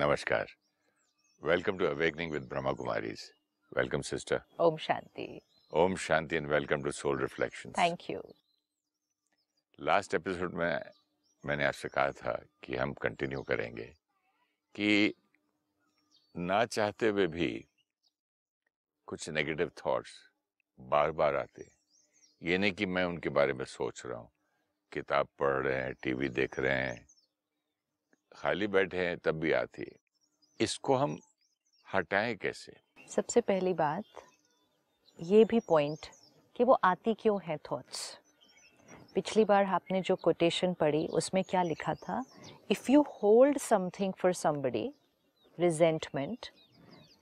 [0.00, 0.46] नमस्कार
[1.44, 3.14] welcome to awakening with Brahma Kumari
[3.76, 5.40] welcome sister Om Shanti
[5.72, 8.34] Om Shanti and welcome to soul reflections thank you
[9.80, 10.80] last episode में
[11.46, 13.94] मैंने आपसे कहा था कि हम कंटिन्यू करेंगे
[14.74, 15.14] कि
[16.36, 17.68] ना चाहते हुए भी
[19.06, 20.10] कुछ नेगेटिव थॉट्स
[20.80, 21.70] बार बार आते
[22.42, 24.32] ये नहीं कि मैं उनके बारे में सोच रहा हूँ।
[24.92, 27.09] किताब पढ़ रहे हैं टीवी देख रहे हैं
[28.32, 29.98] खाली बैठे हैं, तब भी आती है।
[30.60, 31.18] इसको हम
[31.88, 32.72] हटाएँ कैसे?
[33.10, 34.04] सबसे पहली बात,
[35.18, 36.06] ये भी पॉइंट
[36.56, 38.18] कि वो आती क्यों है थॉट्स
[39.14, 42.22] पिछली बार आपने जो कोटेशन पढ़ी, उसमें क्या लिखा था?
[42.70, 44.90] If you hold something for somebody
[45.58, 46.46] resentment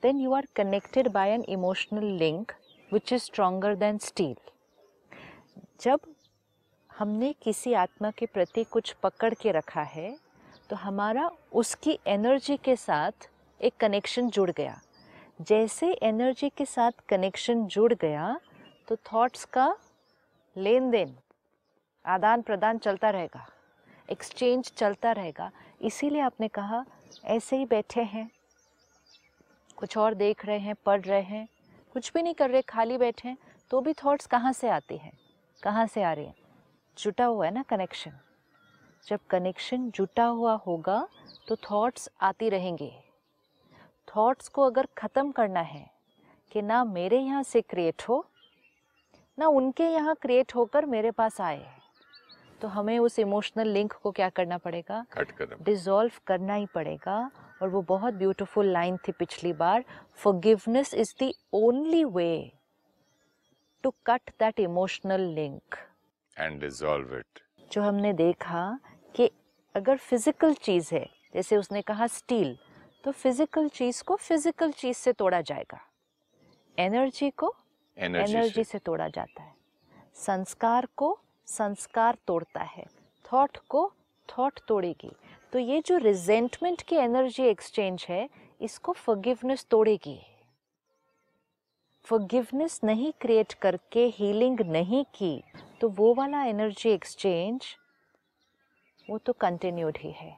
[0.02, 2.52] then you are connected by an emotional link
[2.92, 4.36] which is stronger than steel
[5.80, 6.00] जब
[6.90, 10.16] हमने किसी आत्मा के प्रति कुछ पकड़ के रखा है
[10.70, 13.28] तो हमारा उसकी एनर्जी के साथ
[13.60, 14.80] एक कनेक्शन जुड़ गया।
[15.40, 18.38] जैसे एनर्जी के साथ कनेक्शन जुड़ गया
[18.88, 19.74] तो थॉट्स का
[20.56, 21.14] लेन देन
[22.04, 23.46] आदान प्रदान चलता रहेगा
[24.08, 26.84] एक्सचेंज चलता रहेगा। इसीलिए आपने कहा,
[27.24, 28.30] ऐसे ही बैठे हैं,
[29.78, 31.48] कुछ और देख रहे हैं, पढ़ रहे हैं,
[31.94, 33.36] कुछ भी नहीं कर रहे, खाली बैठे हैं
[33.70, 35.12] तो भी थॉट्स कहाँ से आती हैं?
[35.62, 36.34] कहाँ से आ रही हैं?
[36.96, 38.12] जुटा हुआ है ना कनेक्शन
[39.08, 41.06] जब कनेक्शन जुटा हुआ होगा
[41.48, 42.90] तो थॉट्स आती रहेंगे।
[44.08, 45.84] थॉट्स को अगर ख़त्म करना है
[46.52, 48.24] कि ना मेरे यहाँ से क्रिएट हो
[49.38, 51.66] ना उनके यहाँ क्रिएट होकर मेरे पास आए
[52.60, 55.04] तो हमें उस इमोशनल लिंक को क्या करना पड़ेगा?
[55.62, 57.30] डिज़ोल्व करना ही पड़ेगा।
[57.62, 59.84] और वो बहुत ब्यूटीफुल लाइन थी पिछली बार
[60.16, 62.30] forgiveness is the only way
[63.84, 65.76] to cut that emotional link
[66.36, 68.78] and dissolve it जो हमने देखा
[69.14, 69.30] कि
[69.74, 72.56] अगर फ़िज़िकल चीज़ है जैसे उसने कहा स्टील
[73.04, 75.80] तो फ़िज़िकल चीज़ को फ़िज़िकल चीज़ से तोड़ा जाएगा।
[76.78, 77.54] एनर्जी को
[77.96, 79.54] एनर्जी एनर्जी से। तोड़ा जाता है।
[80.16, 81.18] संस्कार को
[81.48, 82.84] संस्कार तोड़ता है।
[83.24, 83.90] थॉट को
[84.28, 85.10] थॉट तोड़ेगी।
[85.52, 88.28] तो ये जो रिजेंटमेंट की एनर्जी एक्सचेंज है
[88.60, 90.18] इसको फॉरगिवनेस तोड़ेगी।
[92.04, 95.42] फॉरगिवनेस नहीं क्रिएट करके हीलिंग नहीं की
[95.80, 97.76] तो वो वाला एनर्जी एक्सचेंज
[99.10, 100.36] वो तो कंटिन्यूड ही है।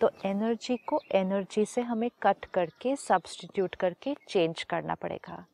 [0.00, 5.44] तो एनर्जी को एनर्जी से हमें कट करके सब्सटीट्यूट करके चेंज करना पड़ेगा।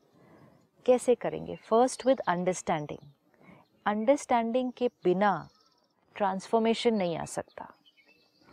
[0.85, 1.55] कैसे करेंगे?
[1.55, 3.09] फ़र्स्ट विद अंडरस्टैंडिंग
[3.85, 5.49] अंडरस्टैंडिंग के बिना
[6.15, 7.73] ट्रांसफॉर्मेशन नहीं आ सकता।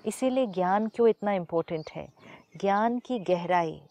[0.07, 2.09] इसीलिए ज्ञान क्यों इतना इम्पोर्टेंट है?
[2.57, 3.83] ज्ञान की गहराई,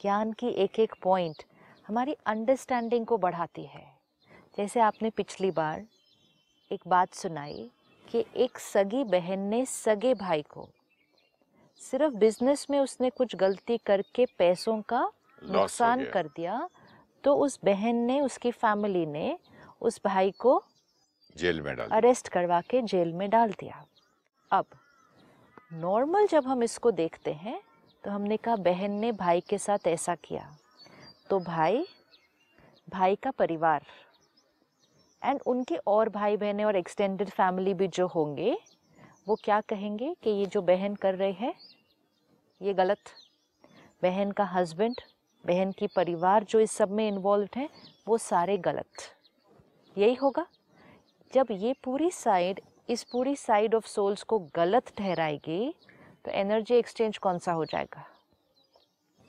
[0.00, 1.42] ज्ञान की एक एक पॉइंट
[1.88, 3.86] हमारी अंडरस्टैंडिंग को बढ़ाती है।
[4.56, 5.86] जैसे आपने पिछली बार
[6.72, 7.70] एक बात सुनाई
[8.10, 10.68] कि एक सगी बहन ने सगे भाई को।
[11.80, 15.00] सिर्फ़ बिज़नेस में उसने कुछ गलती करके पैसों का
[15.42, 16.68] नुकसान कर दिया
[17.24, 19.38] तो उस बहन ने उसकी फैमिली ने
[19.80, 20.62] उस भाई को
[21.36, 23.84] जेल में डाल अरेस्ट करवा के जेल में डाल दिया।
[24.50, 24.66] अब
[25.72, 27.60] नॉर्मल जब हम इसको देखते हैं
[28.04, 30.50] तो हमने कहा बहन ने भाई के साथ ऐसा किया।
[31.30, 31.86] तो भाई
[32.88, 33.84] भाई का परिवार
[35.22, 38.56] एंड उनके और भाई बहनें और एक्सटेंडेड फैमिली भी जो होंगे,
[39.28, 41.54] वो क्या कहेंगे कि ये जो बहन कर रहे हैं,
[42.60, 42.98] ये गलत।
[44.02, 45.00] बहन का हस्बैंड
[45.44, 47.68] बहन की परिवार जो इस सब में इन्वॉल्व हैं,
[48.08, 49.08] वो सारे गलत।
[49.96, 50.46] यही होगा।
[51.32, 55.74] जब ये पूरी साइड इस पूरी साइड ऑफ़ सोल्स को गलत ठहराएगी
[56.24, 58.04] तो एनर्जी एक्सचेंज कौन सा हो जाएगा?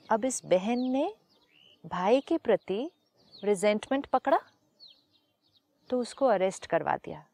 [0.08, 1.12] अब इस बहन ने
[1.84, 2.90] भाई के प्रति
[3.44, 4.38] रिजेंटमेंट पकड़ा।
[5.92, 7.24] तो उसको अरेस्ट करवा दिया।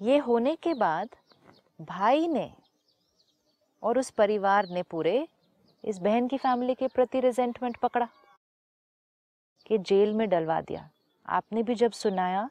[0.00, 1.08] ये होने के बाद
[1.80, 2.52] भाई ने
[3.82, 5.26] और उस परिवार ने पूरे
[5.84, 8.08] इस बहन की फैमिली के प्रति रिजेंटमेंट पकड़ा,
[9.66, 10.88] कि जेल में डलवा दिया।
[11.26, 12.48] आपने भी जब सुनाया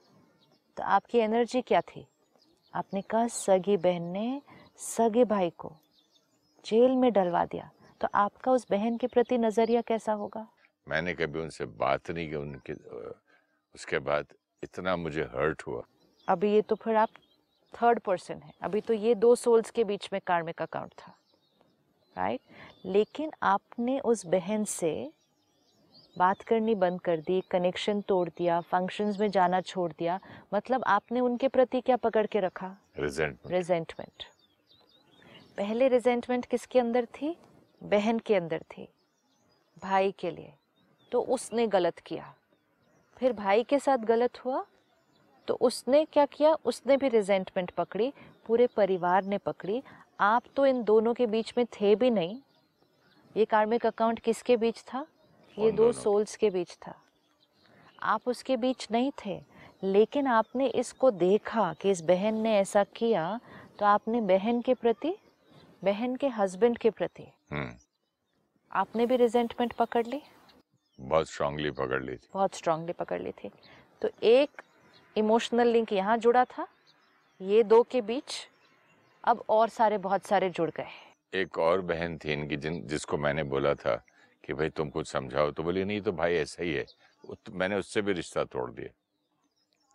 [0.77, 2.05] तो आपकी एनर्जी क्या थी?
[2.73, 4.41] आपने कहा, सगी बहन ने
[4.79, 5.71] सगे भाई को
[6.65, 7.69] जेल में डलवा दिया।
[8.01, 10.47] तो आपका उस बहन के प्रति नज़रिया कैसा होगा?
[10.87, 12.73] मैंने कभी उनसे बात नहीं की, उनके,
[13.75, 14.33] उसके बाद
[14.63, 15.81] इतना मुझे हर्ट हुआ।
[16.27, 17.09] अभी ये तो फिर आप
[17.73, 21.15] थर्ड पर्सन है। अभी तो ये दो सोल्स के बीच में कार्मिक अकाउंट था।
[22.17, 22.39] राइट
[22.85, 24.91] लेकिन आपने उस बहन से
[26.17, 30.19] बात करनी बंद कर दी कनेक्शन तोड़ दिया फ़ंक्शंस में जाना छोड़ दिया।
[30.53, 32.75] मतलब आपने उनके प्रति क्या पकड़ के रखा?
[32.99, 34.23] रिजेंटमेंट रिजेंटमेंट
[35.57, 37.35] पहले रिजेंटमेंट किसके अंदर थी?
[37.83, 38.87] बहन के अंदर थी।
[39.77, 40.53] भाई के लिए।
[41.11, 42.33] तो उसने गलत किया।
[43.19, 44.65] फिर भाई के साथ गलत हुआ?
[45.47, 46.53] तो उसने क्या किया?
[46.65, 48.13] उसने भी रिजेंटमेंट पकड़ी
[48.47, 49.81] पूरे परिवार ने पकड़ी।
[50.19, 52.39] आप तो इन दोनों के बीच में थे भी नहीं।
[53.35, 55.05] ये कार्मिक अकाउंट किसके बीच था?
[55.57, 56.95] ये दो सोल्स के। बीच था।
[58.03, 59.41] आप उसके बीच नहीं थे
[59.83, 63.39] लेकिन आपने इसको देखा कि इस बहन ने ऐसा किया
[63.79, 65.15] तो आपने बहन के प्रति
[65.83, 67.73] बहन के हस्बैंड के प्रति हम्म।
[68.71, 70.21] आपने भी रिजेंटमेंट पकड़ ली?
[70.99, 73.51] बहुत स्ट्रांगली पकड़ ली थी। बहुत स्ट्रांगली पकड़ ली थी।
[74.01, 74.61] तो एक
[75.17, 76.67] इमोशनल लिंक यहाँ जुड़ा था।
[77.41, 78.49] ये दो के बीच
[79.23, 80.87] अब और सारे बहुत सारे जुड़ गए
[81.33, 84.05] एक और बहन थी इनकी जिन जिसको मैंने बोला था
[84.45, 86.85] कि भाई तुम कुछ समझाओ। तो बोली नहीं तो भाई ऐसा ही है।
[87.29, 88.89] उत- मैंने उससे भी रिश्ता तोड़ दिया।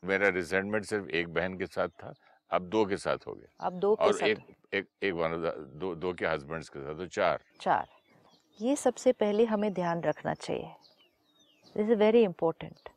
[0.04, 2.14] मेरा रिजेंटमेंट सिर्फ़ एक बहन के साथ था
[2.50, 4.38] अब दो के साथ हो गया। अब दो के और साथ। एक
[4.74, 5.28] एक एक वन
[5.74, 7.88] दो दो के हस्बैंड्स के साथ तो चार। चार।
[8.60, 10.70] ये सबसे पहले हमें ध्यान रखना चाहिए।
[11.76, 12.88] दिस इज़ वेरी इम्पोर्टेंट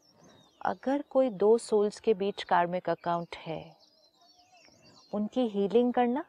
[0.62, 3.78] अगर कोई दो सोल्स के बीच कार्मिक अकाउंट है
[5.14, 6.26] उनकी हीलिंग करना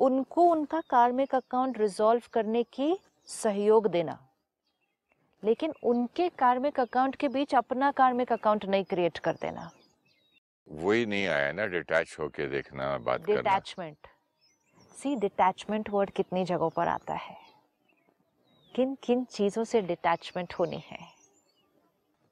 [0.00, 4.18] उनको उनका कार्मिक अकाउंट रिजॉल्व करने की सहयोग देना।
[5.44, 9.70] लेकिन उनके कार्मिक अकाउंट के बीच अपना कार्मिक अकाउंट नहीं क्रिएट कर देना।
[10.68, 13.96] वही नहीं आया ना डिटैच होके देखना बात करना। डिटैचमेंट
[14.96, 17.36] सी डिटैचमेंट वर्ड कितनी जगहों पर आता है।
[18.74, 21.13] किन किन चीज़ों से डिटैचमेंट होनी है?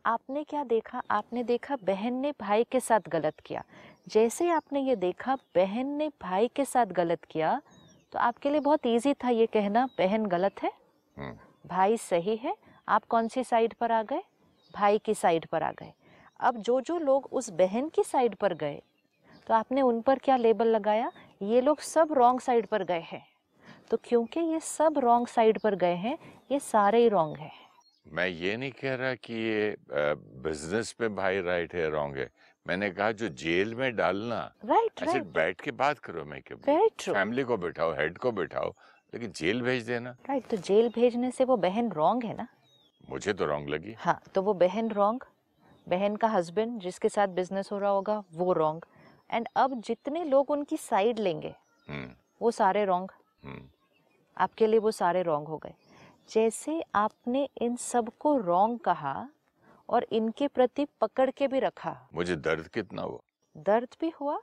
[0.05, 1.03] आपने क्या देखा?
[1.11, 3.63] आपने देखा बहन ने भाई के साथ गलत किया।
[4.09, 7.61] जैसे आपने ये देखा बहन ने भाई के साथ गलत किया
[8.13, 10.71] तो आपके लिए बहुत इजी था ये कहना बहन गलत है?
[11.17, 12.55] हम्म, भाई सही है।
[12.89, 14.23] आप कौन सी साइड पर आ गए?
[14.75, 15.93] भाई की साइड पर आ गए।
[16.41, 18.83] अब जो जो लोग उस बहन की साइड पर गए
[19.47, 21.11] तो आपने उन पर क्या लेबल लगाया?
[21.43, 23.25] ये लोग सब रॉन्ग साइड पर गए हैं।
[23.91, 26.19] तो क्योंकि ये सब रॉन्ग साइड पर गए हैं
[26.53, 27.53] ये सारे ही रॉन्ग हैं।
[28.07, 29.77] मैं ये नहीं कह रहा कि ये
[30.45, 32.31] बिज़नेस पे भाई राइट है रॉन्ग है।
[32.67, 36.41] मैंने कहा जो जेल में डालना राइट ऐसे राइट बैठ के बात करो मैं
[37.01, 38.73] फैमिली को बिठाओ हेड को बिठाओ
[39.13, 42.47] लेकिन जेल भेज देना। राइट right, तो जेल भेजने से वो बहन रॉन्ग है ना?
[43.11, 45.25] मुझे तो रॉन्ग लगी। हाँ तो वो बहन रॉन्ग
[45.87, 48.85] बहन का हस्बैंड जिसके साथ बिज़नेस हो रहा होगा वो रॉन्ग
[49.31, 51.55] एंड अब जितने लोग उनकी साइड लेंगे
[51.89, 52.11] हम्म।
[52.43, 53.13] वो सारे रॉन्ग
[53.45, 53.69] हम्म।
[54.37, 55.75] आपके लिए वो सारे रॉन्ग हो गए।
[56.31, 59.29] जैसे आपने इन सबको रॉन्ग कहा
[59.89, 63.19] और इनके प्रति पकड़ के भी रखा। मुझे दर्द कितना हुआ?
[63.57, 64.39] दर्द भी हुआ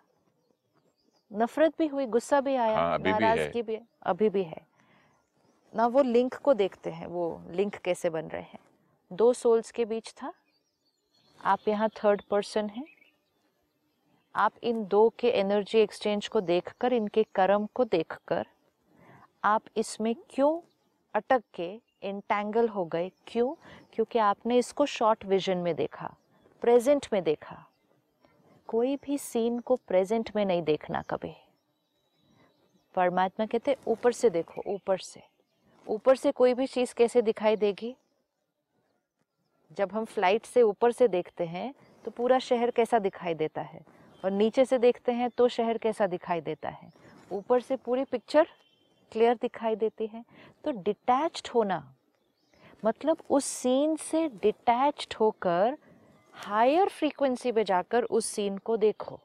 [1.31, 4.61] नफरत भी हुई गुस्सा भी आया हाँ, अभी भी है। भी अभी भी है।
[5.75, 8.59] ना वो लिंक को देखते हैं वो लिंक कैसे बन रहे हैं।
[9.11, 10.33] दो सोल्स के बीच था
[11.39, 12.85] आप यहाँ थर्ड पर्सन हैं।
[14.35, 18.47] आप इन दो के एनर्जी एक्सचेंज को देखकर इनके कर्म को देखकर
[19.43, 20.59] आप इसमें क्यों
[21.13, 23.53] अटक के इंटैंगल हो गए। क्यों?
[23.93, 26.13] क्योंकि आपने इसको शॉर्ट विजन में देखा
[26.61, 27.65] प्रेजेंट में देखा।
[28.67, 31.33] कोई भी सीन को प्रेजेंट में नहीं देखना कभी।
[32.95, 35.23] परमात्मा कहते, ऊपर से देखो, ऊपर से।
[35.87, 37.95] ऊपर से कोई भी चीज़ कैसे दिखाई देगी?
[39.71, 41.73] जब हम फ़्लाइट से ऊपर से देखते हैं
[42.05, 43.81] तो पूरा शहर कैसा दिखाई देता है?
[44.25, 46.91] और नीचे से देखते हैं तो शहर कैसा दिखाई देता है?
[47.31, 48.47] ऊपर से पूरी पिक्चर
[49.11, 50.23] क्लियर दिखाई देती है
[50.63, 51.83] तो डिटैच्ड होना
[52.83, 55.77] मतलब उस सीन से डिटैच्ड होकर
[56.35, 59.19] हायर फ्रीक्वेंसी पे जाकर उस सीन को देखो।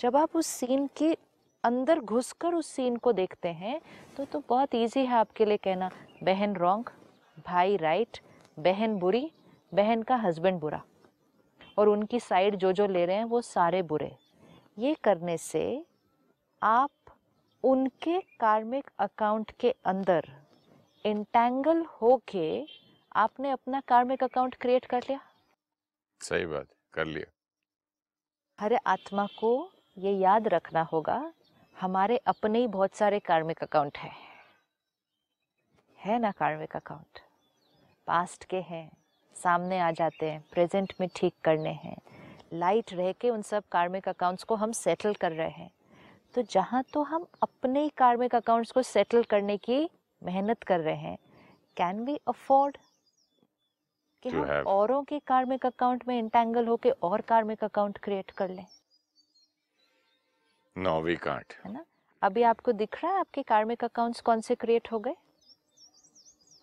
[0.00, 1.16] जब आप उस सीन के
[1.64, 3.80] अंदर घुसकर उस सीन को देखते हैं
[4.16, 5.90] तो तो बहुत इजी है आपके लिए कहना,
[6.22, 6.90] बहन रॉन्ग
[7.46, 8.18] भाई राइट
[8.56, 9.30] बहन बुरी,
[9.72, 10.82] बहन का हस्बैंड बुरा।
[11.78, 14.10] और उनकी साइड जो जो ले रहे हैं, वो सारे बुरे।
[14.78, 15.84] ये करने से
[16.62, 16.90] आप
[17.64, 20.28] उनके कार्मिक अकाउंट के अंदर
[21.04, 22.66] इंटैंगल होके
[23.12, 25.20] आपने अपना कार्मिक अकाउंट क्रिएट कर लिया?
[26.20, 27.30] सही बात कर लिया।
[28.58, 31.32] हर आत्मा को ये याद रखना होगा
[31.76, 34.14] हमारे अपने ही बहुत सारे कार्मिक अकाउंट हैं।
[35.98, 37.20] है ना कार्मिक अकाउंट
[38.06, 38.90] पास्ट के हैं
[39.36, 41.96] सामने आ जाते हैं प्रेजेंट में ठीक करने हैं।
[42.52, 45.70] लाइट रह के उन सब कार्मिक अकाउंट्स को हम सेटल कर रहे हैं।
[46.34, 49.90] तो जहाँ तो हम अपने ही कार्मिक अकाउंट्स को सेटल करने की
[50.22, 51.18] मेहनत कर रहे हैं
[51.76, 52.76] कैन वी अफोर्ड
[54.22, 58.48] कि हम have- औरों के कार्मिक अकाउंट में इंटेंगल होके और कार्मिक अकाउंट क्रिएट कर
[58.48, 58.66] लें?
[60.78, 61.84] नो वी कांट है ना?
[62.22, 65.16] अभी आपको दिख रहा है आपके कार्मिक अकाउंट्स कौन से क्रिएट हो गए?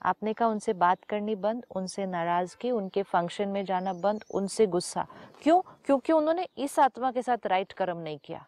[0.02, 5.08] आपने कहा उनसे बात करनी बंद उनसे नाराज़गी उनके फ़ंक्शन में जाना बंद उनसे गुस्सा।
[5.44, 5.62] क्यों?
[5.62, 8.46] क्योंकि उन्होंने इस आत्मा के साथ राइट कर्म नहीं किया।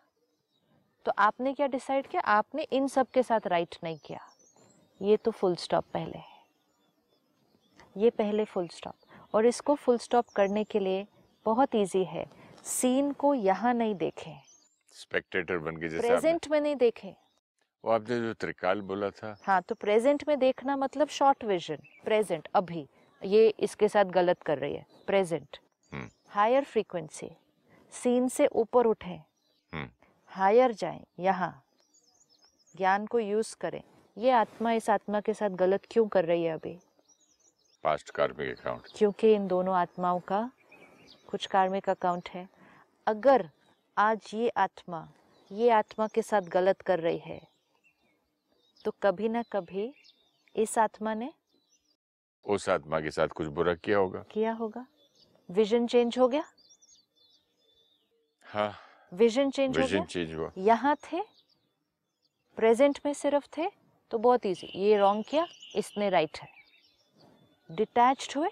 [1.06, 2.22] तो आपने क्या डिसाइड किया?
[2.22, 4.20] आपने इन सब के साथ राइट नहीं किया।
[5.01, 6.38] ये तो फुल स्टॉप पहले है।
[7.98, 11.06] ये पहले फुल स्टॉप और इसको फुल स्टॉप करने के लिए
[11.46, 12.25] बहुत इजी है।
[12.65, 14.41] सीन को यहाँ नहीं देखें।
[14.94, 17.13] स्पेक्टेटर बन के जैसे प्रेजेंट में नहीं देखें।
[17.84, 22.48] वो आपने जो त्रिकाल बोला था। हाँ तो प्रेजेंट में देखना मतलब शॉर्ट विजन प्रेजेंट
[22.56, 22.88] अभी।
[23.22, 25.58] ये इसके साथ गलत कर रही है। प्रेजेंट।
[26.29, 27.29] हायर फ्रीक्वेंसी
[27.94, 29.22] सीन से ऊपर उठें।
[30.29, 31.51] हायर जाएँ यहाँ।
[32.75, 33.81] ज्ञान को यूज़ करें।
[34.17, 36.77] ये आत्मा इस आत्मा के साथ गलत क्यों कर रही है अभी?
[37.83, 40.50] पास्ट कार्मिक अकाउंट क्योंकि इन दोनों आत्माओं का
[41.27, 42.48] कुछ कार्मिक अकाउंट है।
[43.07, 43.50] अगर
[43.98, 45.07] आज ये आत्मा
[45.51, 47.39] ये आत्मा के साथ गलत कर रही है
[48.86, 49.93] तो कभी ना कभी
[50.55, 51.31] इस आत्मा ने
[52.45, 54.86] उस आत्मा के साथ कुछ बुरा किया होगा। किया होगा?
[55.50, 56.43] विजन चेंज हो गया?
[58.45, 58.71] हाँ।
[59.12, 60.06] विजन चेंज हो विजन गया?
[60.06, 61.22] चेंज हुआ। यहाँ थे
[62.58, 63.70] प्रेजेंट में सिर्फ़ थे
[64.12, 66.48] तो बहुत इजी ये रॉन्ग किया इसने राइट है।
[67.70, 68.50] डिटैच हुए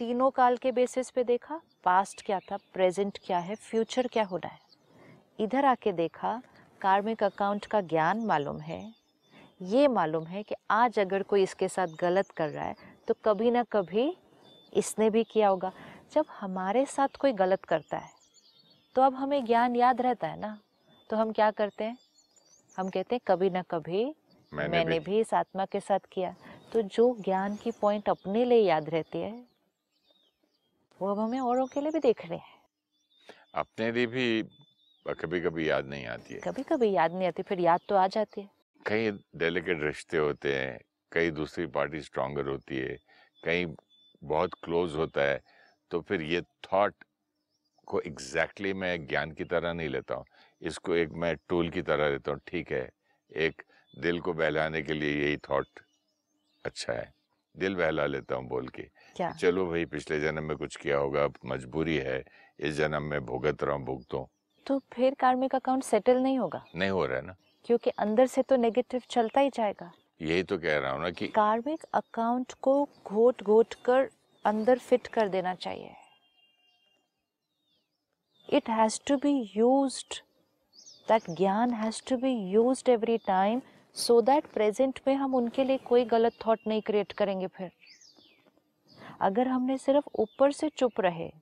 [0.00, 4.48] तीनों काल के बेसिस पे देखा पास्ट क्या था प्रेजेंट क्या है फ्यूचर क्या होना
[4.48, 4.58] है।
[5.38, 6.40] इधर आके देखा
[6.80, 8.82] कार्मिक अकाउंट का ज्ञान मालूम है।
[9.64, 12.76] ये मालूम है कि आज अगर कोई इसके साथ गलत कर रहा है
[13.08, 14.12] तो कभी ना कभी
[14.72, 15.72] इसने भी किया होगा।
[16.14, 18.14] जब हमारे साथ कोई गलत करता है
[18.96, 20.58] तो अब हमें ज्ञान याद रहता है ना।
[21.10, 21.96] तो हम क्या करते हैं?
[22.76, 24.04] हम कहते हैं कभी ना कभी
[24.52, 26.34] मैंने, मैंने भी भी इस आत्मा के साथ किया।
[26.72, 29.32] तो जो ज्ञान की पॉइंट अपने लिए याद रहती है
[31.00, 32.54] वो अब हमें औरों के लिए भी देखने हैं।
[33.54, 34.42] अपने लिए भी
[35.06, 38.06] कभी कभी याद नहीं आती है। कभी कभी याद नहीं आती फिर याद तो आ
[38.06, 38.48] जाती है।
[38.86, 40.78] कई डेलिकेट रिश्ते होते हैं
[41.12, 42.96] कई दूसरी पार्टी स्ट्रांगर होती है
[43.44, 43.66] कहीं
[44.24, 45.40] बहुत क्लोज होता है
[45.90, 46.94] तो फिर ये थॉट
[47.86, 50.24] को एग्जैक्टली exactly मैं ज्ञान की तरह नहीं लेता हूँ।
[50.62, 52.88] इसको एक मैं टूल की तरह लेता हूँ। ठीक है
[53.32, 53.62] एक
[53.94, 55.80] दिल को बहलाने के लिए यही थॉट
[56.64, 57.12] अच्छा है।
[57.54, 58.82] दिल बहला लेता हूँ बोल के
[59.16, 59.30] क्या?
[59.30, 62.22] चलो भाई पिछले जन्म में कुछ किया होगा मजबूरी है
[62.60, 64.24] इस जन्म में भुगत रहा हूँ भुगतूं।
[64.66, 66.64] तो फिर कार्मिक अकाउंट सेटल नहीं होगा?
[66.76, 70.58] नहीं हो रहा है ना। क्योंकि अंदर से तो नेगेटिव चलता ही जाएगा। यही तो
[70.58, 74.08] कह रहा हूँ ना कि कार्मिक अकाउंट को घोट घोट कर
[74.44, 75.94] अंदर फिट कर देना चाहिए।
[78.52, 80.20] It has to be used.
[81.08, 83.62] That ज्ञान has to be used every time
[83.94, 87.72] so that present में हम उनके लिए कोई गलत थॉट नहीं क्रिएट करेंगे फिर।
[89.20, 91.32] अगर हमने सिर्फ़ ऊपर से चुप रहे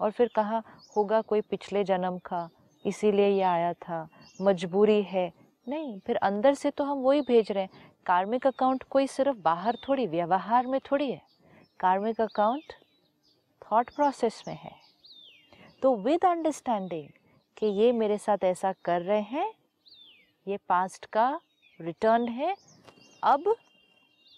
[0.00, 0.62] और फिर कहा,
[0.96, 2.48] होगा कोई पिछले जन्म का,
[2.86, 4.08] इसीलिए ये आया था,
[4.40, 5.32] मजबूरी है।
[5.68, 7.70] नहीं, फिर अंदर से तो हम वही भेज रहे हैं।
[8.06, 11.22] कार्मिक अकाउंट कोई सिर्फ़ बाहर थोड़ी, व्यवहार में थोड़ी है।
[11.80, 12.72] कार्मिक अकाउंट
[13.62, 14.83] थॉट प्रोसेस में है।
[15.84, 17.08] तो विद अंडरस्टैंडिंग
[17.56, 19.52] कि ये मेरे साथ ऐसा कर रहे हैं,
[20.48, 21.40] ये पास्ट का
[21.80, 22.56] रिटर्न है,
[23.22, 23.56] अब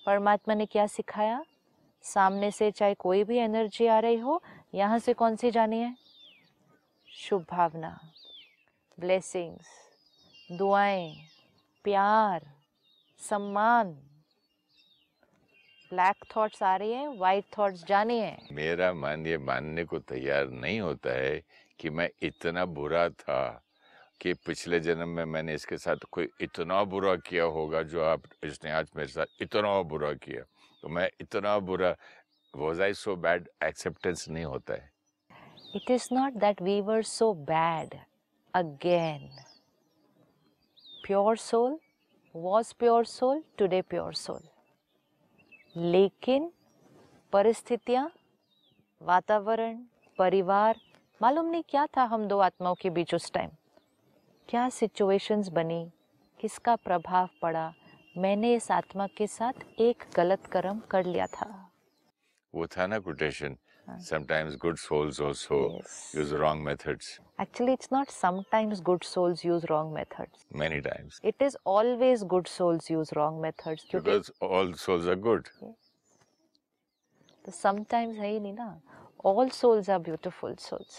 [0.06, 1.44] परमात्मा ने क्या सिखाया?
[2.02, 4.42] सामने से चाहे कोई भी एनर्जी आ रही हो,
[4.74, 5.94] यहाँ से कौन सी जानी है?
[7.08, 7.98] शुभ भावना
[9.00, 9.66] ब्लेसिंग्स
[10.52, 11.14] दुआएँ,
[11.84, 12.46] प्यार,
[13.20, 13.96] सम्मान
[15.92, 20.48] ब्लैक थॉट्स आ रही हैं वाइट थॉट्स जानी है। मेरा मन ये मानने को तैयार
[20.50, 21.42] नहीं होता है
[21.80, 23.40] कि मैं इतना बुरा था
[24.20, 28.70] कि पिछले जन्म में मैंने इसके साथ कोई इतना बुरा किया होगा जो आप इसने
[28.72, 30.42] आज मेरे साथ इतना बुरा किया।
[30.82, 31.94] तो मैं इतना बुरा
[32.54, 34.90] was I so bad acceptance नहीं होता है।
[35.76, 37.94] It is not that we were so bad
[38.54, 39.28] again
[41.06, 41.78] pure soul
[42.34, 44.42] was pure soul today pure soul.
[45.76, 46.52] लेकिन
[47.32, 48.12] परिस्थितियाँ,
[49.02, 49.84] वातावरण,
[50.18, 50.80] परिवार,
[51.22, 53.50] मालूम नहीं क्या था हम दो आत्माओं के बीच उस टाइम
[54.48, 55.90] क्या सिचुएशंस बनी?
[56.40, 57.74] किसका प्रभाव पड़ा?
[58.18, 61.70] मैंने इस आत्मा के साथ एक गलत कर्म कर लिया था।
[62.54, 63.56] वो था ना quotation.
[63.98, 65.94] Sometimes good souls also Yes.
[66.14, 70.44] use wrong methods Actually, it's not sometimes good souls use wrong methods.
[70.62, 73.84] many times It is always good souls use wrong methods.
[73.92, 75.50] because all souls are good
[77.44, 78.80] तो sometimes है ही नहीं ना
[79.24, 80.96] all souls are beautiful souls.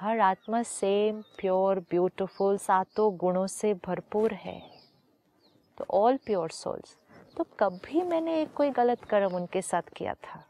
[0.00, 4.60] हर आत्मा same pure beautiful सातों गुणों से भरपूर है
[5.78, 6.96] तो ऑल प्योर सोल्स
[7.36, 10.44] तो कभी मैंने एक कोई गलत कर्म उनके साथ किया था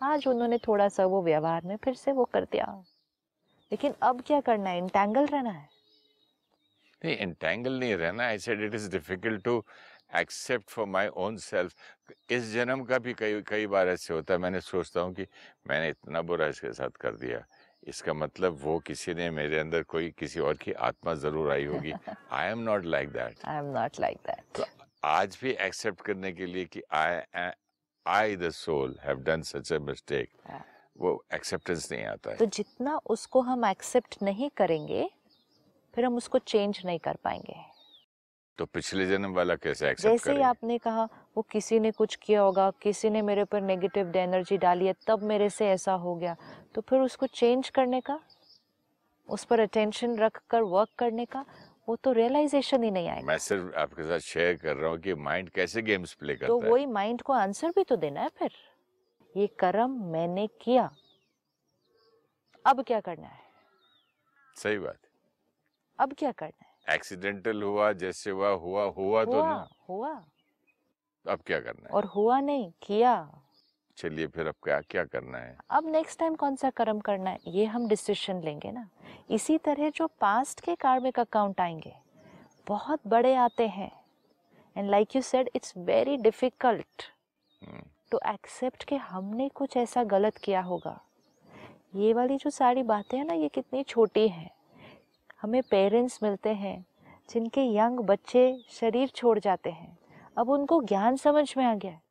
[0.00, 2.66] आज उन्होंने थोड़ा सा वो व्यवहार में फिर से वो कर दिया।
[3.72, 4.78] लेकिन अब क्या करना है?
[4.78, 5.68] इंटैंगल रहना है।
[7.04, 9.62] नहीं एंटेंगल नहीं रहना। I said it is difficult to
[10.16, 11.74] accept for my own self
[12.30, 15.26] इस जन्म का भी कई कई बार ऐसे होता है। मैंने सोचता हूँ कि
[15.68, 17.44] मैंने इतना बुरा इसके साथ कर दिया।
[17.86, 21.92] इसका मतलब वो किसी ने मेरे अंदर कोई किसी और की आत्मा ज़रूर आई होगी।
[22.30, 24.64] I am not like that I am not like that
[25.04, 27.50] आज भी एक्सेप्ट करने के लिए कि I
[28.08, 30.28] I the soul have done such a mistake
[30.96, 35.08] वो एक्सेप्टेंस नहीं आता है। तो जितना उसको हम एक्सेप्ट नहीं करेंगे
[35.94, 37.56] फिर हम उसको चेंज नहीं कर पाएँगे।
[38.58, 41.04] तो पिछले जन्म वाला कैसे एक्सेप्ट जैसे ही आपने कहा
[41.36, 45.22] वो किसी ने कुछ किया होगा किसी ने मेरे पर नेगेटिव एनर्जी डाली है तब
[45.22, 46.36] मेरे से ऐसा हो गया
[46.74, 48.18] तो फिर उसको चेंज करने का
[49.28, 51.44] उस पर अटेंशन रख कर वर्क करने का
[51.88, 55.14] वो तो रियलाइजेशन ही नहीं आएगा। मैं सिर्फ़ आपके साथ शेयर कर रहा हूँ कि
[55.14, 58.28] माइंड कैसे गेम्स प्ले करता तो है। वही माइंड को आंसर भी तो देना है
[58.28, 58.52] फिर।
[59.36, 60.90] ये कर्म मैंने किया।
[62.66, 63.40] अब क्या करना है?
[64.56, 64.98] सही बात।
[65.98, 66.94] अब क्या करना है?
[66.94, 70.12] एक्सीडेंटल हुआ जैसे हुआ हुआ हुआ तो हुआ ना हुआ।
[71.26, 71.94] अब क्या करना है?
[71.94, 73.14] और हुआ नहीं किया।
[73.98, 75.56] चलिए फिर अब क्या क्या करना है?
[75.70, 78.88] अब नेक्स्ट टाइम कौन सा कर्म करना है ये हम डिसीज़न लेंगे ना।
[79.30, 81.94] इसी तरह जो पास्ट के कार्मिक अकाउंट आएँगे
[82.66, 83.90] बहुत बड़े आते हैं।
[84.76, 87.02] And like you said it's very difficult
[88.10, 91.00] to accept कि हमने कुछ ऐसा गलत किया होगा।
[91.94, 94.50] ये वाली जो सारी बातें हैं ना ये कितनी छोटी हैं।
[95.42, 96.84] हमें पेरेंट्स मिलते हैं
[97.30, 99.98] जिनके यंग बच्चे शरीर छोड़ जाते हैं।
[100.38, 102.07] अब उनको ज्ञान समझ में आ गया है।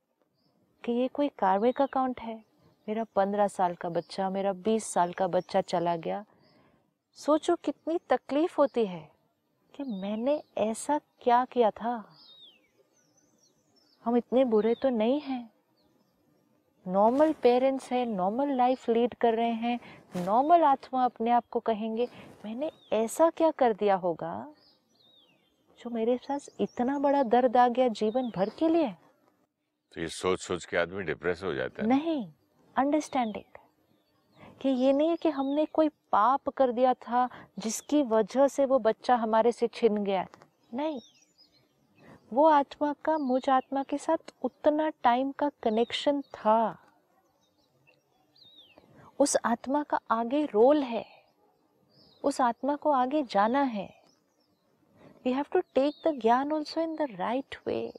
[0.83, 2.35] कि ये कोई कार्मिक अकाउंट है?
[2.87, 6.25] मेरा पंद्रह साल का बच्चा, मेरा बीस साल का बच्चा चला गया।
[7.17, 9.11] सोचो कितनी तकलीफ़ होती है
[9.75, 12.03] कि मैंने ऐसा क्या किया था।
[14.05, 15.49] हम इतने बुरे तो नहीं हैं।
[16.87, 19.79] नॉर्मल पेरेंट्स हैं, नॉर्मल लाइफ लीड कर रहे हैं,
[20.17, 22.07] नॉर्मल आत्मा अपने आप को कहेंगे,
[22.45, 24.53] मैंने ऐसा क्या कर दिया होगा
[25.79, 28.95] जो मेरे साथ इतना बड़ा दर्द आ गया जीवन भर के लिए?
[29.93, 32.31] तो ये सोच सोच के आदमी डिप्रेस हो जाता है नहीं
[32.77, 33.57] अंडरस्टैंडिंग
[34.61, 37.29] कि ये नहीं है कि हमने कोई पाप कर दिया था
[37.59, 40.27] जिसकी वजह से वो बच्चा हमारे से छिन गया
[40.73, 41.01] नहीं।
[42.33, 46.77] वो आत्मा का, मुझ आत्मा के साथ उतना टाइम का कनेक्शन था।
[49.19, 51.05] उस आत्मा का आगे रोल है।
[52.23, 54.01] उस आत्मा को आगे जाना है।
[55.25, 57.93] We have to take the ज्ञान also in the right way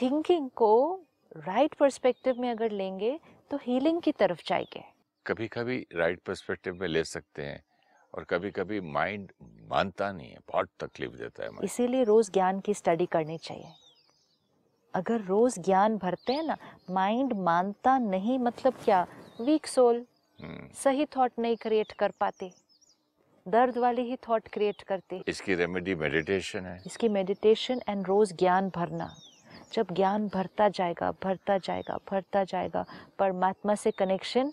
[0.00, 1.00] thinking को
[1.36, 3.20] राइट right पर्सपेक्टिव में अगर लेंगे
[3.50, 4.84] तो हीलिंग की तरफ़ जाएँगे।
[5.26, 7.64] कभी कभी राइट पर्सपेक्टिव में ले सकते हैं
[8.14, 9.32] और कभी कभी माइंड
[9.68, 13.72] मानता नहीं है बहुत तकलीफ़ देता है इसीलिए रोज ज्ञान की स्टडी करनी चाहिए।
[14.94, 16.56] अगर रोज ज्ञान भरते हैं ना
[16.90, 19.06] माइंड मानता नहीं मतलब क्या?
[19.40, 20.06] वीक सोल
[20.42, 22.52] हम्म, सही थॉट नहीं क्रिएट कर पाते।
[23.48, 28.70] दर्द वाली ही थॉट क्रिएट करते। इसकी रेमेडी मेडिटेशन है। इसकी मेडिटेशन एंड रोज ज्ञान
[28.74, 29.16] भरना।
[29.74, 32.84] जब ज्ञान भरता जाएगा भरता जाएगा भरता जाएगा
[33.18, 34.52] परमात्मा से कनेक्शन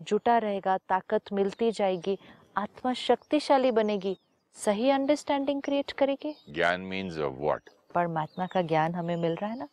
[0.00, 2.18] जुटा रहेगा ताकत मिलती जाएगी
[2.56, 4.16] आत्मा शक्तिशाली बनेगी
[4.56, 9.58] सही अंडरस्टैंडिंग क्रिएट करेगी। ज्ञान मीन्स ऑफ़ व्हाट परमात्मा का ज्ञान हमें मिल रहा है
[9.58, 9.68] ना?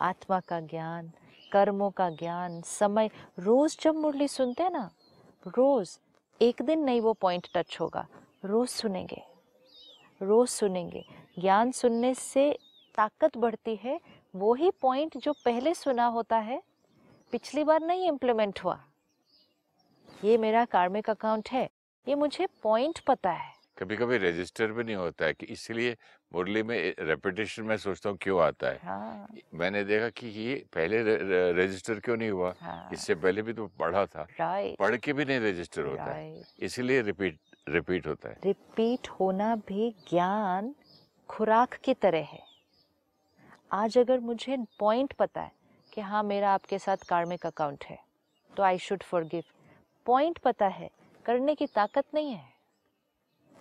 [0.00, 1.10] आत्मा का ज्ञान
[1.52, 4.90] कर्मों का ज्ञान समय रोज जब मुरली सुनते हैं ना
[5.46, 5.98] रोज
[6.40, 8.06] एक दिन नहीं वो पॉइंट टच होगा
[8.44, 9.22] रोज सुनेंगे
[10.22, 11.04] रोज सुनेंगे।
[11.38, 12.58] ज्ञान सुनने से
[12.98, 13.98] ताकत बढ़ती है
[14.34, 16.62] वो ही पॉइंट जो पहले सुना होता है
[17.32, 18.78] पिछली बार नहीं इम्प्लीमेंट हुआ।
[20.24, 21.68] ये मेरा कार्मिक अकाउंट है
[22.06, 25.96] ये मुझे पॉइंट पता है। कभी कभी रजिस्टर भी नहीं होता है कि इसलिए
[26.32, 31.02] मुरली में रेपिटेशन में सोचता हूँ क्यों आता है। हाँ। मैंने देखा कि ये पहले
[31.62, 32.54] रजिस्टर क्यों नहीं हुआ?
[32.60, 37.02] हाँ। इससे पहले भी तो पढ़ा था। पढ़ के भी नहीं रजिस्टर होता है। इसलिए
[37.02, 40.74] रिपीट रिपीट होता है। रिपीट होना भी ज्ञान
[41.28, 42.47] खुराक की तरह है।
[43.72, 45.52] आज अगर मुझे पॉइंट पता है
[45.92, 47.98] कि हाँ मेरा आपके साथ कार्मिक अकाउंट है
[48.56, 49.42] तो आई शुड फॉरगिव
[50.06, 50.90] पॉइंट पता है
[51.26, 52.52] करने की ताकत नहीं है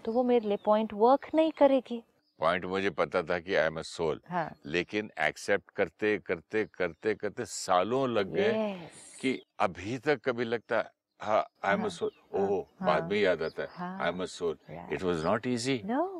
[0.05, 2.03] तो वो मेरे लिए पॉइंट वर्क नहीं करेगी.
[2.39, 4.55] पॉइंट मुझे पता था कि आई एम अ सोल हाँ.
[4.65, 8.79] लेकिन एक्सेप्ट करते करते करते करते सालों लग गए
[9.21, 10.91] कि अभी तक कभी लगता है
[11.21, 13.69] हाँ आई एम अ हाँ, सोल हाँ, ओह बाद हाँ, में याद आता है.
[13.69, 14.57] हाँ, I am a soul
[14.91, 16.16] it was not easy no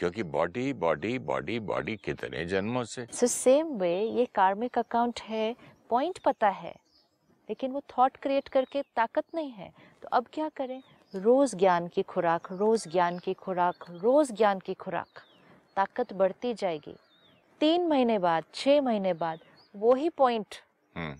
[0.00, 3.04] क्योंकि बॉडी बॉडी बॉडी बॉडी कितने जन्मों से?
[3.12, 5.54] सो सेम वे ये कार्मिक अकाउंट है
[5.90, 6.74] पॉइंट पता है
[7.48, 9.70] लेकिन वो थॉट क्रिएट करके ताकत नहीं है।
[10.02, 10.82] तो अब क्या करें?
[11.14, 15.22] रोज ज्ञान की खुराक रोज ज्ञान की खुराक रोज ज्ञान की खुराक।
[15.76, 16.96] ताकत बढ़ती जाएगी।
[17.60, 19.40] तीन महीने बाद छः महीने बाद
[19.74, 20.54] वही पॉइंट
[20.94, 21.16] हम्म।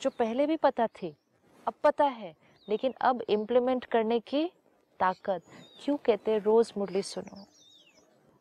[0.00, 1.16] जो पहले भी पता थी
[1.66, 2.34] अब पता है
[2.68, 4.46] लेकिन अब इम्प्लीमेंट करने की
[5.00, 5.42] ताकत।
[5.84, 7.46] क्यों कहते हैं रोज मुरली सुनो?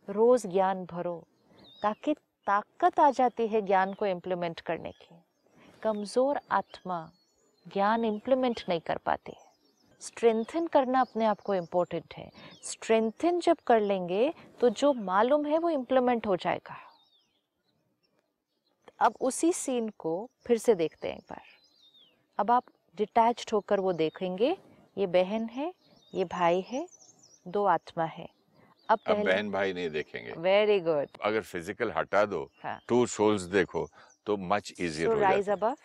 [0.07, 1.15] रोज ज्ञान भरो,
[1.81, 2.13] ताकि
[2.47, 5.15] ताकत आ जाती है ज्ञान को इम्प्लीमेंट करने की।
[5.83, 7.09] कमज़ोर आत्मा
[7.65, 9.51] ज्ञान इम्प्लीमेंट नहीं कर पाती। है
[10.01, 12.29] स्ट्रेंथन करना अपने आप को इम्पोर्टेंट है।
[12.63, 16.75] स्ट्रेंथन जब कर लेंगे तो जो मालूम है वो इम्प्लीमेंट हो जाएगा।
[18.99, 21.41] अब उसी सीन को फिर से देखते हैं एक बार।
[22.39, 22.63] अब आप
[22.97, 24.55] डिटैच्ड होकर वो देखेंगे,
[24.97, 25.73] ये बहन है,
[26.13, 26.87] ये भाई है,
[27.45, 28.27] दो आत्मा है।
[28.89, 33.41] अब अब बहन भाई नहीं देखेंगे। वेरी गुड अगर फ़िज़िकल हटा दो हाँ। टू सोल्स
[33.52, 33.88] देखो
[34.28, 35.76] तो मच इजियर हो rise above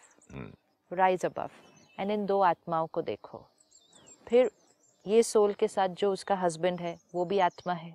[0.91, 1.51] rise above
[1.99, 3.47] and इन दो आत्माओं को देखो।
[4.27, 4.51] फिर
[5.07, 7.93] ये सोल के साथ जो उसका हस्बैंड है वो भी आत्मा है।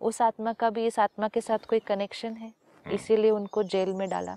[0.00, 2.48] उस आत्मा का भी इस आत्मा के साथ कोई कनेक्शन है?
[2.86, 4.36] हम्म। इसीलिए उनको जेल में डाला।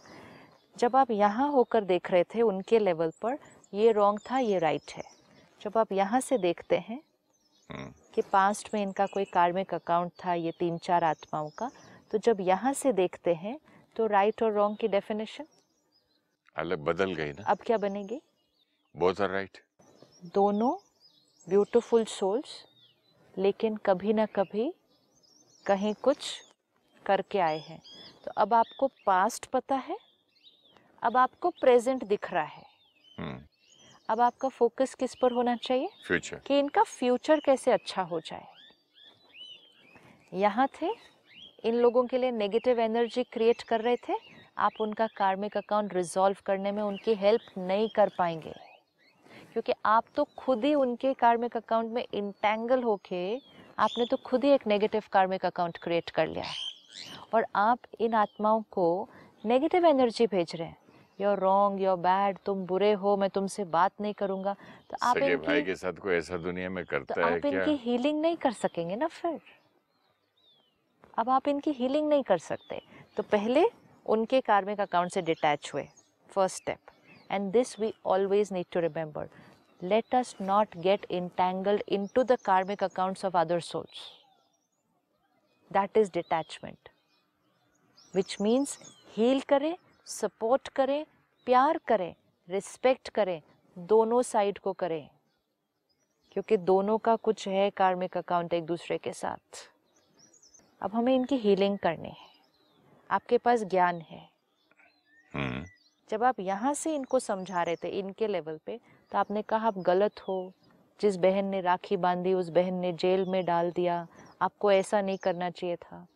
[0.75, 3.37] जब आप यहाँ होकर देख रहे थे उनके लेवल पर
[3.73, 5.03] ये रॉन्ग था ये राइट है।
[5.61, 6.99] जब आप यहाँ से देखते हैं
[7.69, 11.69] हम्म, कि पास्ट में इनका कोई कार्मिक अकाउंट था ये तीन चार आत्माओं का।
[12.11, 13.57] तो जब यहाँ से देखते हैं
[13.95, 15.45] तो राइट और रॉन्ग की डेफिनेशन
[16.55, 18.21] अलग बदल गई ना। अब क्या बनेगी?
[18.95, 19.57] बोथ आर राइट
[20.33, 20.73] दोनों
[21.47, 22.63] ब्यूटीफुल सोल्स
[23.37, 24.71] लेकिन कभी ना कभी
[25.65, 26.29] कहीं कुछ
[27.05, 27.81] करके आए हैं।
[28.25, 29.97] तो अब आपको पास्ट पता है
[31.03, 32.63] अब आपको प्रेजेंट दिख रहा है।
[34.09, 35.89] अब आपका फोकस किस पर होना चाहिए?
[36.07, 38.45] फ्यूचर कि इनका फ्यूचर कैसे अच्छा हो जाए?
[40.33, 40.89] यहाँ थे
[41.63, 44.13] इन लोगों के लिए नेगेटिव एनर्जी क्रिएट कर रहे थे।
[44.57, 48.53] आप उनका कार्मिक अकाउंट रिजॉल्व करने में उनकी हेल्प नहीं कर पाएँगे।
[49.53, 53.37] क्योंकि आप तो खुद ही उनके कार्मिक अकाउंट में इंटेंगल होके
[53.79, 56.55] आपने तो खुद ही एक नेगेटिव कार्मिक अकाउंट क्रिएट कर लिया है।
[57.33, 59.07] और आप इन आत्माओं को
[59.45, 60.77] नेगेटिव एनर्जी भेज रहे हैं।
[61.19, 64.53] योर रॉन्ग योर बैड तुम बुरे हो मैं तुमसे बात नहीं करूँगा।
[64.89, 67.41] तो आप सगे भाई के साथ कोई ऐसा दुनिया में करता तो करता है आप
[67.41, 67.63] क्या?
[67.63, 69.39] इनकी हीलिंग नहीं कर सकेंगे ना फिर?
[71.17, 72.81] अब आप इनकी हीलिंग नहीं कर सकते।
[73.17, 73.65] तो पहले
[74.05, 75.87] उनके कार्मिक अकाउंट से डिटैच हुए
[76.29, 79.29] first step and this we always need to remember
[79.81, 84.03] let us not get entangled into the karmic accounts of other souls
[85.71, 86.89] that is detachment
[88.13, 88.77] which means
[89.17, 89.75] heal करें
[90.05, 91.05] सपोर्ट करें
[91.45, 92.15] प्यार करें
[92.49, 93.41] रिस्पेक्ट करें
[93.77, 95.09] दोनों side को करें।
[96.31, 99.71] क्योंकि दोनों का कुछ है कार्मिक अकाउंट एक दूसरे के साथ।
[100.81, 102.35] अब हमें इनकी हीलिंग करनी है।
[103.11, 104.29] आपके पास ज्ञान है।
[105.33, 105.65] हम्म,
[106.09, 108.79] जब आप यहाँ से इनको समझा रहे थे इनके लेवल पे
[109.11, 110.53] तो आपने कहा आप गलत हो।
[111.01, 114.07] जिस बहन ने राखी बांधी उस बहन ने जेल में डाल दिया।
[114.41, 116.07] आपको ऐसा नहीं करना चाहिए था।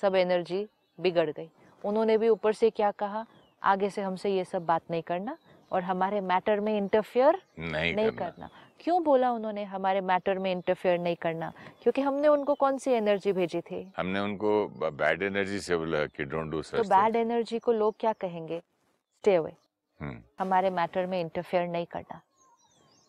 [0.00, 0.68] सब एनर्जी
[1.00, 1.50] बिगड़ गई।
[1.84, 3.26] उन्होंने भी ऊपर से क्या कहा?
[3.62, 5.38] आगे से हमसे ये सब बात नहीं करना
[5.72, 10.52] और हमारे मैटर में इंटरफेयर नहीं, नहीं करना। करना। क्यों बोला उन्होंने हमारे मैटर में
[10.52, 11.52] इंटरफेयर नहीं करना?
[11.82, 13.92] क्योंकि हमने उनको कौन सी एनर्जी भेजी थी?
[13.96, 18.12] हमने उनको बैड एनर्जी से बोला कि डोंट डू तो बैड एनर्जी को लोग क्या
[18.12, 18.58] कहेंगे?
[18.58, 19.52] स्टे अवे
[20.00, 22.20] हम्म, हमारे मैटर में इंटरफेयर नहीं करना।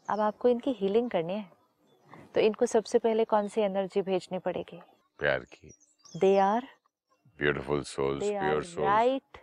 [0.10, 1.46] अब आपको इनकी हीलिंग करनी है?
[2.36, 4.82] तो इनको सबसे पहले कौन सी एनर्जी भेजनी पड़ेगी?
[5.20, 5.72] प्यार की।
[6.18, 6.68] They are
[7.40, 9.38] beautiful souls they are pure souls right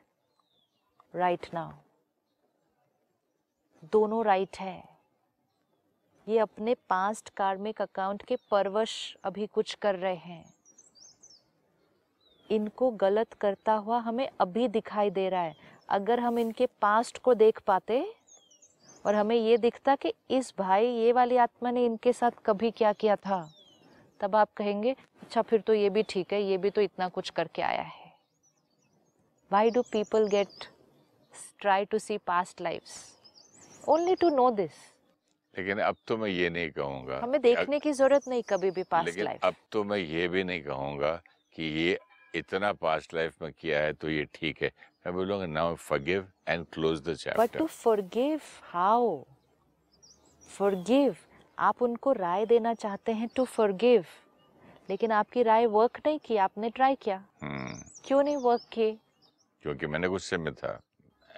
[1.14, 1.70] right now
[3.92, 4.82] दोनों राइट है।
[6.26, 8.92] ये अपने पास्ट कार्मिक अकाउंट के परवश
[9.24, 10.44] अभी कुछ कर रहे हैं।
[12.50, 15.54] इनको गलत करता हुआ हमें अभी दिखाई दे रहा है।
[15.88, 18.04] अगर हम इनके पास्ट को देख पाते
[19.04, 22.92] और हमें ये दिखता कि इस भाई ये वाली आत्मा ने इनके साथ कभी क्या
[22.92, 23.40] किया था।
[24.22, 27.30] तब आप कहेंगे अच्छा फिर तो ये भी ठीक है ये भी तो इतना कुछ
[27.30, 28.10] करके आया है।
[29.50, 30.66] Why do people get
[31.64, 32.92] try to see past lives?
[33.94, 34.76] Only to know this.
[35.58, 39.06] लेकिन अब तो मैं ये नहीं कहूँगा हमें देखने की ज़रूरत नहीं कभी भी पास्ट
[39.06, 41.10] लेकिन लाइफ अब तो मैं ये भी नहीं कहूँगा
[41.56, 41.98] कि ये
[42.34, 44.70] इतना पास्ट लाइफ में किया है तो ये ठीक है।
[45.06, 49.22] मैं बोलूँगा now forgive and close the chapter but to forgive how
[50.56, 51.16] forgive
[51.62, 54.04] आप उनको राय देना चाहते हैं टू forgive.
[54.90, 57.24] लेकिन आपकी राय वर्क नहीं की आपने ट्राई किया।
[58.04, 58.92] क्यों नहीं वर्क की?
[59.62, 60.80] क्योंकि मैंने गुस्से में था।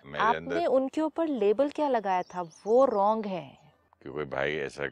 [0.06, 2.42] मेरे आपने अंदर उनके ऊपर लेबल क्या लगाया था?
[2.66, 3.58] वो रॉन्ग है।
[4.02, 4.86] कि कोई भाई ऐसा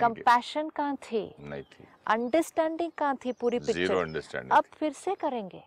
[0.00, 1.34] कंपैशन कहाँ थी?
[1.40, 4.22] नहीं थी। अंडरस्टैंडिंग कहाँ थी पूरी पिक्चर
[4.52, 5.62] अब फिर से करेंगे।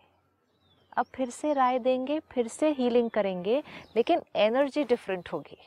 [0.96, 3.62] अब फिर से राय देंगे फिर से हीलिंग करेंगे
[3.96, 5.58] लेकिन एनर्जी डिफरेंट होगी।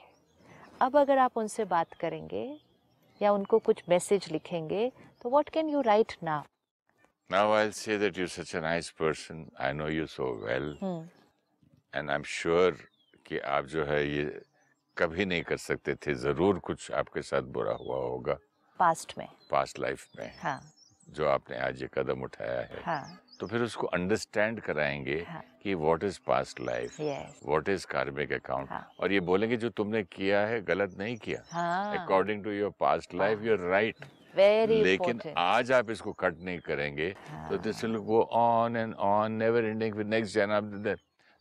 [0.81, 2.64] अब अगर आप उनसे बात करेंगे
[3.21, 6.43] या उनको कुछ मैसेज लिखेंगे तो what can you write now
[7.29, 9.37] Now I'll say that you're such a nice person.
[9.59, 10.67] I know you so well.
[11.93, 12.73] And I'm sure
[13.27, 14.41] कि आप जो है ये
[14.97, 18.37] कभी नहीं कर सकते थे। ज़रूर कुछ आपके साथ बुरा हुआ होगा।
[18.79, 20.74] पास्ट में। पास्ट लाइफ में। हाँ।
[21.07, 25.73] जो आपने आज ये कदम उठाया है हाँ। तो फिर उसको अंडरस्टैंड कराएँगे हाँ। कि
[25.75, 28.69] what is past life what is karmic account.
[28.99, 31.39] और ये बोलेंगे जो तुमने किया है गलत नहीं किया।
[32.03, 33.43] According to your past life.
[33.43, 37.09] You're right very लेकिन इम्पोर्टेंट आज आप इसको कट नहीं करेंगे
[37.49, 40.95] तो this will go on and on never ending with next जन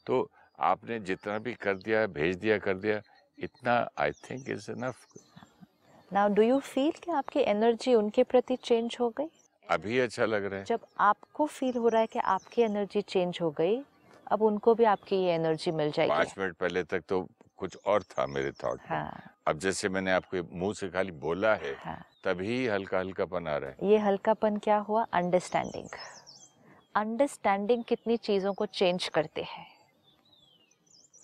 [0.06, 3.00] तो आपने जितना भी कर दिया भेज दिया कर दिया
[3.38, 5.06] इतना I think is enough
[6.10, 9.30] now do you feel कि आपकी एनर्जी उनके प्रति चेंज हो गई?
[9.68, 13.38] अभी अच्छा लग रहा है। जब आपको फील हो रहा है कि आपकी एनर्जी चेंज
[13.42, 13.82] हो गई
[14.26, 17.26] अब उनको भी आपकी ये एनर्जी मिल जाएगी। पाँच मिनट पहले तक तो
[17.58, 21.74] कुछ और था मेरे थॉट हाँ। अब जैसे मैंने आपके मुँह से खाली बोला है
[21.78, 25.06] हाँ। तभी हल्का हल्कापन आ रहा है। ये हल्कापन क्या हुआ?
[25.12, 25.88] अंडरस्टैंडिंग
[26.96, 29.66] अंडरस्टैंडिंग कितनी चीज़ों को चेंज करते हैं।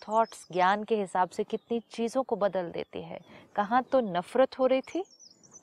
[0.03, 3.21] थॉट्स ज्ञान के हिसाब से कितनी चीज़ों को बदल देती है।
[3.57, 5.05] कहाँ तो नफरत हो रही थी?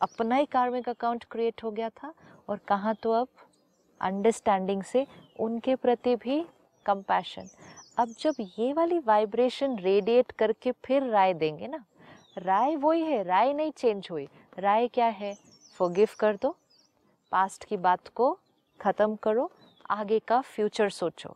[0.01, 2.13] अपना ही कार्मिक अकाउंट क्रिएट हो गया था
[2.47, 3.27] और कहाँ तो अब
[4.01, 5.05] अंडरस्टैंडिंग से
[5.39, 6.45] उनके प्रति भी
[6.85, 7.47] कंपैशन
[7.99, 11.83] अब जब ये वाली वाइब्रेशन रेडिएट करके फिर राय देंगे ना,
[12.37, 14.27] राय वही है, राय नहीं चेंज हुई.
[14.59, 15.33] राय क्या है?
[15.79, 16.55] फॉरगिव कर दो
[17.31, 18.31] पास्ट की बात को
[18.79, 19.49] ख़त्म करो,
[19.89, 21.35] आगे का फ्यूचर सोचो.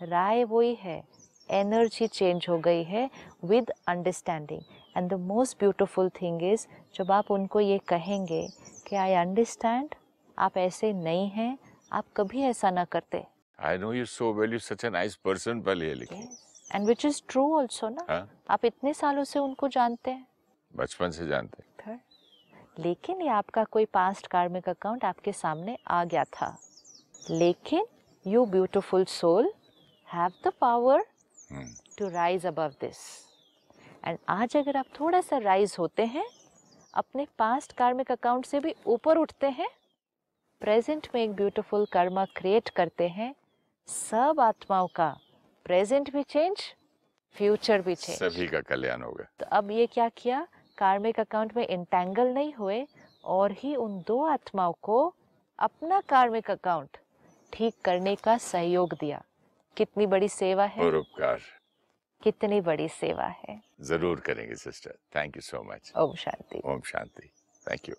[0.00, 1.02] राय वही है
[1.48, 3.08] एनर्जी चेंज हो गई है
[3.44, 4.62] with understanding
[4.96, 8.46] and the most beautiful thing is जब आप उनको ये कहेंगे
[8.86, 9.94] कि आई अंडरस्टैंड
[10.38, 11.58] आप ऐसे नहीं हैं
[11.92, 13.24] आप कभी ऐसा ना करते।
[13.58, 16.22] I know you so well you such a nice person पहले ये लिखी।
[16.74, 18.06] And which is true also ना?
[18.10, 20.26] हाँ। आप इतने सालों से उनको जानते हैं।
[20.72, 22.00] बचपन से जानते हैं।
[22.78, 26.56] लेकिन ये आपका कोई पास्ट कार्मिक अकाउंट आपके सामने आ गया था।
[27.30, 27.86] लेकिन
[28.24, 29.52] you beautiful soul
[30.08, 31.04] have the power
[31.98, 32.98] to rise above this
[34.04, 36.26] and आज अगर आप थोड़ा सा राइज होते हैं
[36.94, 39.68] अपने पास्ट कार्मिक अकाउंट से भी ऊपर उठते हैं
[40.62, 43.34] प्रेजेंट में एक ब्यूटीफुल कर्मा क्रिएट करते हैं
[43.88, 45.08] सब आत्माओं का।
[45.66, 46.62] प्रेजेंट भी चेंज
[47.36, 50.46] फ्यूचर भी चेंज। सभी का कल्याण होगा तो अब ये क्या किया?
[50.78, 52.86] कार्मिक अकाउंट में इंटेंगल नहीं हुए
[53.24, 55.14] और ही उन दो आत्माओं को
[55.58, 56.96] अपना कार्मिक अकाउंट
[57.52, 59.22] ठीक करने का सहयोग दिया।
[59.76, 61.40] कितनी बड़ी सेवा है। और उपकार
[62.22, 64.98] कितनी बड़ी सेवा है। ज़रूर करेंगे sister.
[65.16, 66.60] Thank you so much Om Shanti.
[66.64, 67.30] Om Shanti.
[67.66, 67.94] Thank you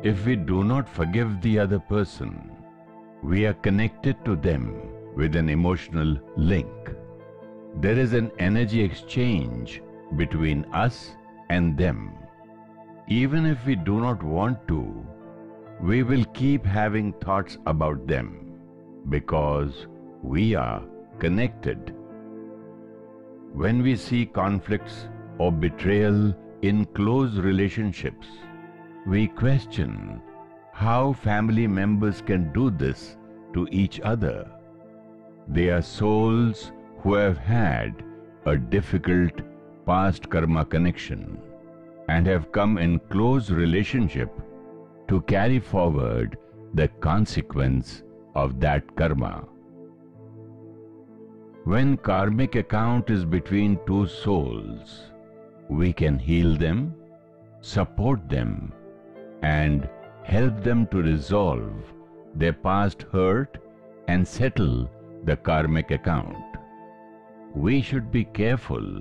[0.00, 2.52] If we do not forgive the other person,
[3.20, 4.80] we are connected to them
[5.16, 6.70] with an emotional link.
[7.80, 9.82] There is an energy exchange
[10.16, 11.16] between us
[11.50, 12.12] and them.
[13.08, 15.04] Even if we do not want to,
[15.80, 18.52] we will keep having thoughts about them
[19.08, 19.88] because
[20.22, 20.82] we are
[21.18, 21.92] connected.
[23.52, 25.08] When we see conflicts
[25.38, 28.28] or betrayal in close relationships,
[29.06, 30.20] we question
[30.72, 33.16] how family members can do this
[33.54, 34.50] to each other.
[35.48, 38.04] They are souls who have had
[38.44, 39.32] a difficult
[39.86, 41.40] past karma connection
[42.08, 44.30] and have come in close relationship
[45.08, 46.36] to carry forward
[46.74, 48.02] the consequence
[48.34, 49.44] of that karma.
[51.64, 55.12] When karmic account is between two souls,
[55.68, 56.94] we can heal them,
[57.60, 58.72] support them,
[59.42, 59.88] and
[60.24, 61.72] help them to resolve
[62.34, 63.58] their past hurt
[64.08, 64.88] and settle
[65.24, 66.36] the karmic account.
[67.54, 69.00] We should be careful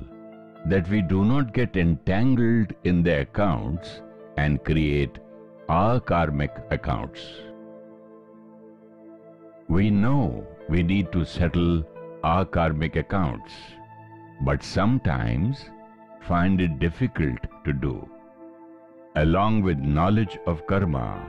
[0.65, 4.02] that we do not get entangled in the accounts
[4.38, 5.19] and create
[5.69, 7.21] our karmic accounts.
[9.67, 11.84] We know we need to settle
[12.23, 13.54] our karmic accounts,
[14.41, 15.65] but sometimes
[16.21, 18.10] find it difficult to do.
[19.17, 21.19] Along with knowledge of karma,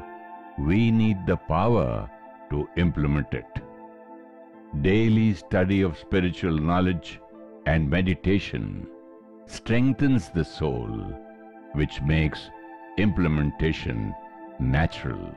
[0.59, 2.11] we need the power
[2.51, 3.63] to implement it.
[4.83, 7.19] Daily study of spiritual knowledge
[7.65, 8.87] and meditation
[9.47, 10.91] strengthens the soul,
[11.73, 12.51] which makes
[12.99, 14.15] implementation
[14.61, 15.35] natural.